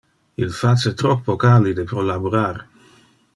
Il 0.37 0.49
face 0.59 0.95
troppo 1.01 1.35
calide 1.43 1.83
pro 1.91 2.01
laborar. 2.09 2.63